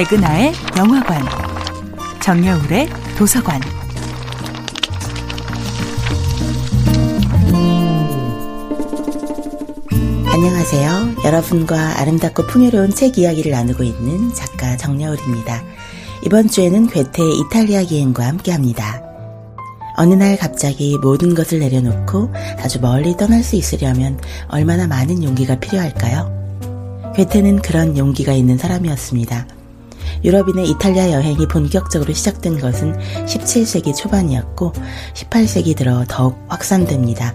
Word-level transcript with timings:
백은하의 0.00 0.54
영화관, 0.78 1.22
정여울의 2.22 2.88
도서관. 3.18 3.60
안녕하세요. 10.24 11.16
여러분과 11.26 12.00
아름답고 12.00 12.46
풍요로운 12.46 12.94
책 12.94 13.18
이야기를 13.18 13.52
나누고 13.52 13.82
있는 13.82 14.32
작가 14.32 14.74
정여울입니다. 14.78 15.62
이번 16.24 16.48
주에는 16.48 16.86
괴테의 16.86 17.38
이탈리아 17.38 17.82
기행과 17.82 18.26
함께 18.26 18.52
합니다. 18.52 19.02
어느 19.98 20.14
날 20.14 20.38
갑자기 20.38 20.96
모든 20.96 21.34
것을 21.34 21.58
내려놓고 21.58 22.32
아주 22.56 22.80
멀리 22.80 23.18
떠날 23.18 23.42
수 23.42 23.54
있으려면 23.56 24.18
얼마나 24.48 24.86
많은 24.86 25.22
용기가 25.22 25.60
필요할까요? 25.60 27.12
괴테는 27.16 27.60
그런 27.60 27.98
용기가 27.98 28.32
있는 28.32 28.56
사람이었습니다. 28.56 29.59
유럽인의 30.24 30.68
이탈리아 30.70 31.12
여행이 31.12 31.48
본격적으로 31.48 32.12
시작된 32.12 32.58
것은 32.58 32.98
17세기 33.26 33.94
초반이었고 33.96 34.72
18세기 35.14 35.76
들어 35.76 36.04
더욱 36.08 36.38
확산됩니다. 36.48 37.34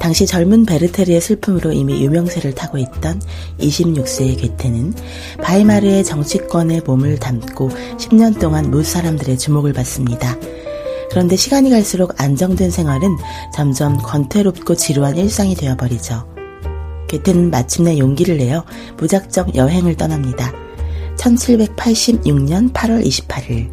당시 0.00 0.26
젊은 0.26 0.64
베르테르의 0.64 1.20
슬픔으로 1.20 1.72
이미 1.72 2.02
유명세를 2.02 2.54
타고 2.54 2.78
있던 2.78 3.20
26세의 3.58 4.40
괴테는 4.40 4.94
바이마르의 5.42 6.04
정치권에 6.04 6.80
몸을 6.86 7.18
담고 7.18 7.68
10년 7.98 8.40
동안 8.40 8.70
못 8.70 8.84
사람들의 8.86 9.36
주목을 9.36 9.74
받습니다. 9.74 10.36
그런데 11.10 11.36
시간이 11.36 11.68
갈수록 11.68 12.18
안정된 12.20 12.70
생활은 12.70 13.16
점점 13.52 13.98
권태롭고 13.98 14.74
지루한 14.74 15.18
일상이 15.18 15.54
되어버리죠. 15.54 16.26
괴테는 17.08 17.50
마침내 17.50 17.98
용기를 17.98 18.38
내어 18.38 18.64
무작정 18.96 19.54
여행을 19.54 19.96
떠납니다. 19.96 20.52
1786년 21.20 22.72
8월 22.72 23.04
28일. 23.04 23.70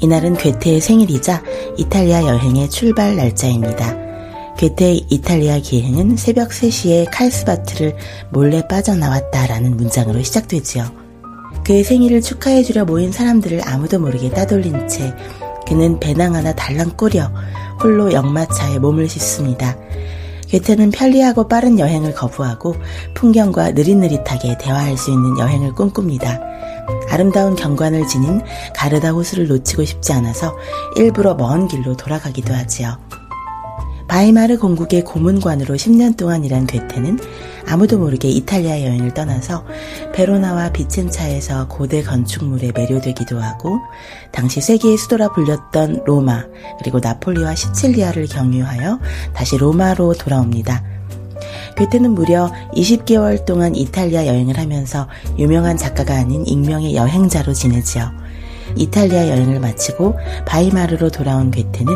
이날은 0.00 0.36
괴테의 0.36 0.80
생일이자 0.80 1.42
이탈리아 1.78 2.22
여행의 2.22 2.68
출발 2.68 3.16
날짜입니다. 3.16 3.96
괴테의 4.58 5.06
이탈리아 5.10 5.58
기행은 5.58 6.16
새벽 6.16 6.50
3시에 6.50 7.08
칼스바트를 7.10 7.96
몰래 8.30 8.66
빠져나왔다라는 8.68 9.76
문장으로 9.76 10.22
시작되지요. 10.22 10.84
그의 11.64 11.82
생일을 11.82 12.20
축하해주려 12.20 12.84
모인 12.84 13.10
사람들을 13.10 13.62
아무도 13.66 13.98
모르게 13.98 14.30
따돌린 14.30 14.88
채 14.88 15.14
그는 15.66 15.98
배낭 15.98 16.34
하나 16.34 16.54
달랑 16.54 16.96
꾸려 16.96 17.32
홀로 17.82 18.12
역마차에 18.12 18.78
몸을 18.78 19.08
싣습니다. 19.08 19.76
괴테는 20.48 20.90
편리하고 20.90 21.48
빠른 21.48 21.78
여행을 21.78 22.14
거부하고 22.14 22.76
풍경과 23.14 23.72
느릿느릿하게 23.72 24.58
대화할 24.58 24.96
수 24.96 25.10
있는 25.10 25.38
여행을 25.38 25.72
꿈꿉니다. 25.74 26.40
아름다운 27.10 27.56
경관을 27.56 28.06
지닌 28.06 28.40
가르다 28.74 29.10
호수를 29.10 29.48
놓치고 29.48 29.84
싶지 29.84 30.12
않아서 30.12 30.56
일부러 30.96 31.34
먼 31.34 31.68
길로 31.68 31.96
돌아가기도 31.96 32.54
하지요. 32.54 32.98
바이마르 34.08 34.58
공국의 34.58 35.04
고문관으로 35.04 35.74
10년 35.74 36.16
동안 36.16 36.44
일한 36.44 36.66
괴테는 36.66 37.18
아무도 37.68 37.98
모르게 37.98 38.28
이탈리아 38.28 38.80
여행을 38.80 39.14
떠나서 39.14 39.64
베로나와 40.14 40.70
비첸차에서 40.70 41.68
고대 41.68 42.02
건축물에 42.02 42.72
매료되기도 42.72 43.40
하고 43.40 43.78
당시 44.30 44.60
세계의 44.60 44.96
수도라 44.96 45.32
불렸던 45.32 46.04
로마 46.06 46.44
그리고 46.78 47.00
나폴리와 47.00 47.54
시칠리아를 47.54 48.26
경유하여 48.28 49.00
다시 49.34 49.56
로마로 49.56 50.14
돌아옵니다. 50.14 50.84
괴테는 51.76 52.12
무려 52.12 52.50
20개월 52.74 53.44
동안 53.44 53.74
이탈리아 53.74 54.26
여행을 54.26 54.58
하면서 54.58 55.08
유명한 55.38 55.76
작가가 55.76 56.14
아닌 56.14 56.46
익명의 56.46 56.94
여행자로 56.94 57.52
지내지요. 57.52 58.25
이탈리아 58.76 59.28
여행을 59.28 59.60
마치고 59.60 60.16
바이마르로 60.46 61.10
돌아온 61.10 61.50
괴테는 61.50 61.92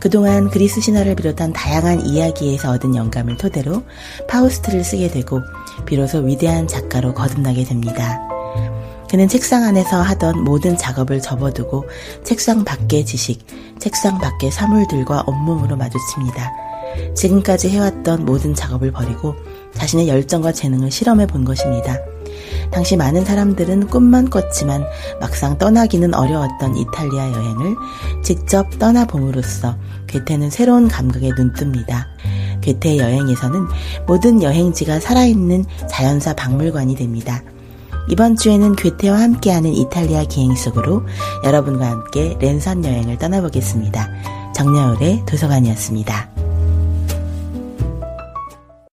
그동안 0.00 0.50
그리스 0.50 0.80
신화를 0.80 1.14
비롯한 1.14 1.52
다양한 1.52 2.06
이야기에서 2.06 2.72
얻은 2.72 2.94
영감을 2.94 3.36
토대로 3.36 3.82
파우스트를 4.28 4.84
쓰게 4.84 5.08
되고 5.08 5.40
비로소 5.86 6.18
위대한 6.18 6.66
작가로 6.66 7.14
거듭나게 7.14 7.64
됩니다. 7.64 8.20
그는 9.08 9.28
책상 9.28 9.62
안에서 9.62 10.02
하던 10.02 10.42
모든 10.42 10.76
작업을 10.76 11.20
접어두고 11.20 11.84
책상 12.24 12.64
밖의 12.64 13.04
지식, 13.06 13.46
책상 13.78 14.18
밖의 14.18 14.50
사물들과 14.50 15.24
온몸으로 15.26 15.76
마주칩니다. 15.76 16.52
지금까지 17.14 17.70
해왔던 17.70 18.24
모든 18.24 18.54
작업을 18.54 18.90
버리고 18.90 19.34
자신의 19.74 20.08
열정과 20.08 20.52
재능을 20.52 20.90
실험해 20.90 21.26
본 21.26 21.44
것입니다. 21.44 21.96
당시 22.70 22.96
많은 22.96 23.24
사람들은 23.24 23.88
꿈만 23.88 24.30
꿨지만 24.30 24.84
막상 25.20 25.58
떠나기는 25.58 26.14
어려웠던 26.14 26.76
이탈리아 26.76 27.30
여행을 27.32 27.76
직접 28.22 28.78
떠나봄으로써 28.78 29.76
괴테는 30.06 30.50
새로운 30.50 30.88
감각에 30.88 31.30
눈뜹니다. 31.30 32.06
괴테의 32.60 32.98
여행에서는 32.98 33.66
모든 34.06 34.42
여행지가 34.42 35.00
살아있는 35.00 35.64
자연사 35.88 36.34
박물관이 36.34 36.96
됩니다. 36.96 37.42
이번 38.08 38.36
주에는 38.36 38.76
괴테와 38.76 39.18
함께하는 39.20 39.72
이탈리아 39.72 40.24
기행 40.24 40.54
속으로 40.54 41.02
여러분과 41.44 41.90
함께 41.90 42.36
랜선 42.40 42.84
여행을 42.84 43.18
떠나보겠습니다. 43.18 44.08
정여울의 44.54 45.24
도서관이었습니다. 45.26 46.33